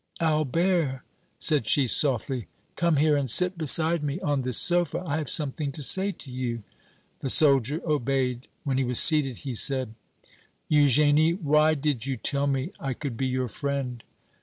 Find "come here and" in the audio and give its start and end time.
2.75-3.29